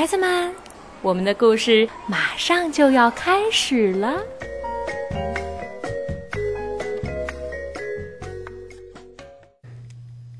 [0.00, 0.50] 孩子们，
[1.02, 4.16] 我们的故事马上就要开始了。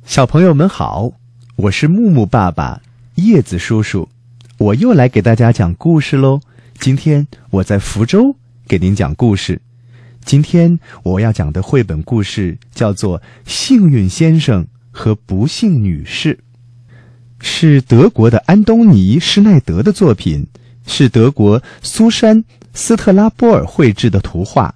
[0.06, 1.12] 小朋友们好，
[1.56, 2.80] 我是木木爸爸、
[3.16, 4.08] 叶子叔叔，
[4.56, 6.40] 我又来给大家讲故事喽。
[6.78, 8.34] 今天我在福州
[8.66, 9.60] 给您讲故事。
[10.24, 16.34] 今天我要讲的绘本故事叫做《幸运先生和不幸女士》，
[17.40, 20.46] 是德国的安东尼·施耐德的作品，
[20.86, 22.38] 是德国苏珊·
[22.74, 24.74] 斯特拉波尔绘制的图画，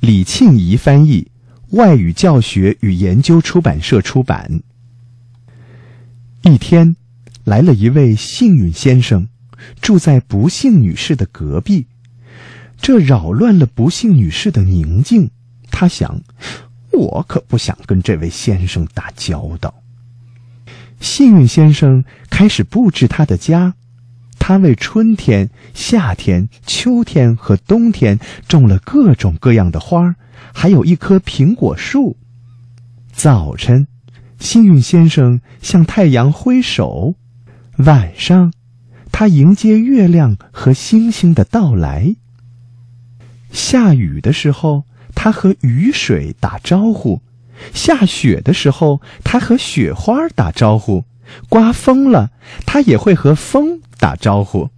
[0.00, 1.30] 李庆怡翻译，
[1.70, 4.60] 外语教学与研究出版社出版。
[6.42, 6.96] 一天，
[7.44, 9.28] 来了一位幸运先生，
[9.80, 11.86] 住在不幸女士的隔壁。
[12.80, 15.30] 这扰乱了不幸女士的宁静。
[15.70, 16.22] 他想，
[16.92, 19.74] 我可不想跟这位先生打交道。
[21.18, 23.74] 幸运先生开始布置他的家，
[24.38, 30.14] 他为春天、夏天、秋天和冬天种了各种各样的花，
[30.54, 32.16] 还有一棵苹果树。
[33.10, 33.88] 早晨。
[34.38, 37.16] 幸运先生向太阳挥手，
[37.78, 38.52] 晚上，
[39.10, 42.14] 他迎接月亮和星星的到来。
[43.50, 44.84] 下雨的时候，
[45.16, 47.20] 他和雨水打招呼；
[47.72, 51.04] 下雪的时候，他和雪花打招呼；
[51.48, 52.30] 刮风了，
[52.66, 54.70] 他也会和风打招呼。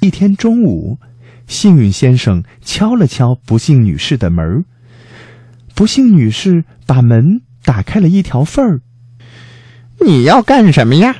[0.00, 0.98] 一天中午，
[1.46, 4.64] 幸运先生敲了敲不幸女士的门
[5.74, 7.42] 不幸女士把门。
[7.62, 8.80] 打开了一条缝儿。
[10.00, 11.14] 你要干什么呀？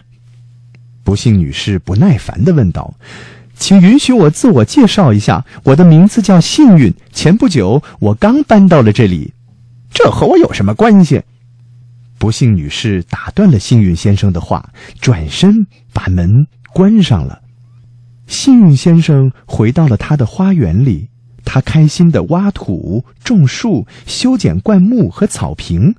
[1.05, 2.95] 不幸女士不耐烦的问道。
[3.55, 6.95] “请允许我自我介绍一下，我的名字叫幸运。
[7.13, 9.35] 前不久我刚搬到了这里，
[9.93, 11.23] 这和我有什么关系？”
[12.19, 17.41] 不幸女士打断了幸运先生的话，转身把门关上了。
[18.27, 21.09] 幸运先生回到了他的花园里，
[21.45, 25.95] 他开心的挖土、种树、修剪灌木和草坪。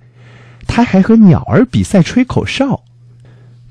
[0.67, 2.83] 他还和鸟儿比赛吹口哨。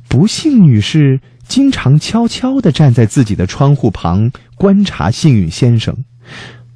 [0.09, 5.97] 不幸女士经常悄悄地站在自己的窗户旁观察幸运先生。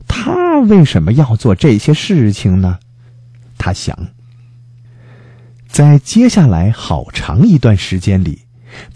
[0.06, 2.78] 他为什么要做这些事情呢？
[3.64, 3.96] 他想。
[5.66, 8.42] 在接下来好长一段时间里，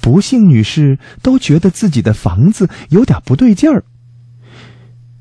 [0.02, 3.82] 不幸女士都觉得自己的房子有点不对劲儿。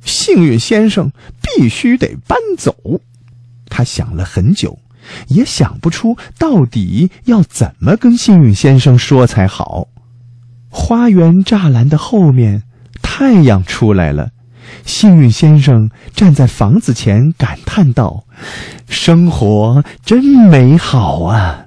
[0.03, 2.75] 幸运先生必须得搬走。
[3.69, 4.77] 他想了很久。
[5.29, 9.87] 也想不出到底要怎么跟幸运先生说才好。
[10.69, 12.63] 花园栅栏的后面，
[13.01, 14.31] 太阳出来了。
[14.85, 18.25] 幸运先生站在房子前，感叹道
[18.87, 21.65] ：“生活真美好啊！”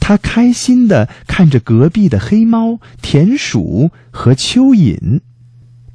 [0.00, 5.20] 他开心地看着隔壁的黑猫、田鼠和蚯蚓。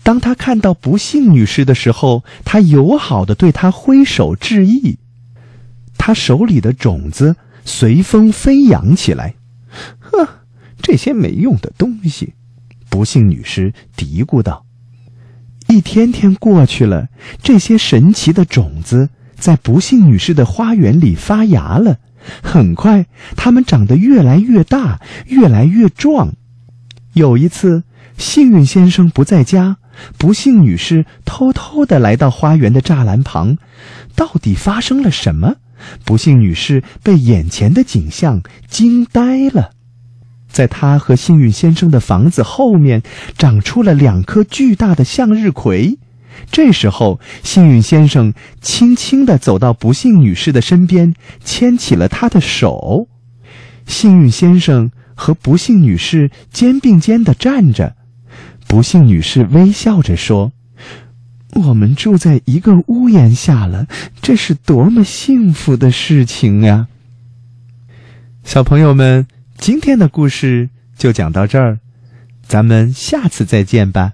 [0.01, 4.97] 当他看到不幸女士的时候，他友好地对她挥手致意。
[5.97, 9.35] 他手里的种子随风飞扬起来，
[9.99, 10.27] 呵，
[10.81, 12.33] 这些没用的东西，
[12.89, 14.65] 不幸女士嘀咕道。
[15.69, 17.09] 一天天过去了，
[17.43, 21.99] 这些神奇的种子在不幸女士的花园里发芽了。
[22.41, 23.05] 很快，
[23.37, 26.33] 它们长得越来越大，越来越壮。
[27.13, 27.83] 有一次，
[28.17, 29.77] 幸运先生不在家，
[30.17, 33.57] 不幸女士偷偷的来到花园的栅栏旁，
[34.15, 35.57] 到底发生了什么？
[36.03, 39.71] 不幸女士被眼前的景象惊呆了，
[40.49, 43.01] 在他和幸运先生的房子后面
[43.37, 45.97] 长出了两颗巨大的向日葵。
[46.51, 53.07] 这时候，幸运先生轻轻地走到不幸女士的身边，牵起了她的手。
[53.85, 57.95] 幸运先生和不幸女士肩并肩地站着，
[58.67, 60.51] 不幸女士微笑着说。
[61.55, 63.87] 我们住在一个屋檐下了，
[64.21, 66.87] 这是多么幸福的事情啊！
[68.43, 69.27] 小朋友们，
[69.59, 71.79] 今天的故事就讲到这儿，
[72.47, 74.13] 咱们下次再见吧。